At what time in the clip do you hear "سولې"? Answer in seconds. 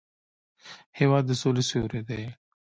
1.41-1.63